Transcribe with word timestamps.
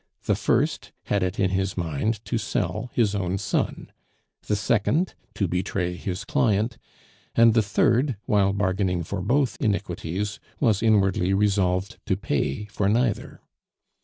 The 0.23 0.33
first 0.33 0.91
had 1.03 1.21
it 1.21 1.39
in 1.39 1.51
his 1.51 1.77
mind 1.77 2.25
to 2.25 2.39
sell 2.39 2.89
his 2.95 3.13
own 3.13 3.37
son; 3.37 3.91
the 4.47 4.55
second, 4.55 5.13
to 5.35 5.47
betray 5.47 5.95
his 5.95 6.25
client; 6.25 6.79
and 7.35 7.53
the 7.53 7.61
third, 7.61 8.17
while 8.25 8.51
bargaining 8.51 9.03
for 9.03 9.21
both 9.21 9.57
iniquities, 9.61 10.39
was 10.59 10.81
inwardly 10.81 11.35
resolved 11.35 11.99
to 12.07 12.17
pay 12.17 12.65
for 12.65 12.89
neither. 12.89 13.41